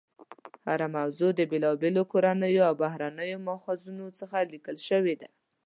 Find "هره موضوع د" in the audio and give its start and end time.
0.67-1.41